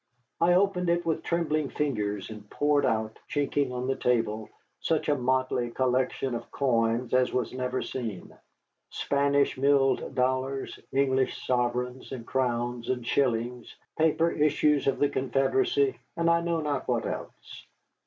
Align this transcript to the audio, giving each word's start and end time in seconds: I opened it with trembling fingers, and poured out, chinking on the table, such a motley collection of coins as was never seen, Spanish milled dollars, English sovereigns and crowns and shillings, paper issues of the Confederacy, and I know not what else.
I 0.39 0.53
opened 0.55 0.89
it 0.89 1.05
with 1.05 1.21
trembling 1.21 1.69
fingers, 1.69 2.31
and 2.31 2.49
poured 2.49 2.87
out, 2.87 3.19
chinking 3.27 3.71
on 3.71 3.85
the 3.85 3.95
table, 3.95 4.49
such 4.79 5.09
a 5.09 5.15
motley 5.15 5.69
collection 5.69 6.33
of 6.33 6.49
coins 6.51 7.13
as 7.13 7.31
was 7.31 7.53
never 7.53 7.83
seen, 7.83 8.35
Spanish 8.89 9.59
milled 9.59 10.15
dollars, 10.15 10.79
English 10.91 11.45
sovereigns 11.45 12.11
and 12.11 12.25
crowns 12.25 12.89
and 12.89 13.05
shillings, 13.05 13.75
paper 13.95 14.31
issues 14.31 14.87
of 14.87 14.97
the 14.97 15.07
Confederacy, 15.07 15.99
and 16.17 16.31
I 16.31 16.41
know 16.41 16.61
not 16.61 16.87
what 16.87 17.05
else. 17.05 17.67